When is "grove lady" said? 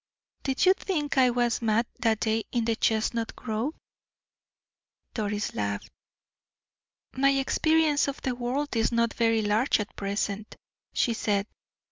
3.35-3.77